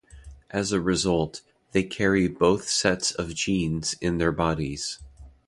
[0.49, 1.43] As a result,
[1.73, 4.97] they carry both sets of genes in their bodies.